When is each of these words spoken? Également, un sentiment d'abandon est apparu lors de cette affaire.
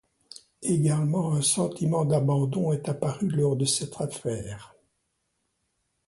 Également, 0.63 1.35
un 1.35 1.43
sentiment 1.43 2.05
d'abandon 2.05 2.71
est 2.73 2.89
apparu 2.89 3.27
lors 3.29 3.55
de 3.55 3.65
cette 3.65 4.01
affaire. 4.01 4.73